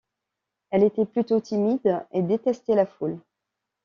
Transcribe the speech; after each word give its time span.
Elle 0.71 0.81
était 0.83 1.05
plutôt 1.05 1.39
timide 1.41 2.01
et 2.11 2.23
détestait 2.23 2.73
la 2.73 2.87
foule. 2.87 3.19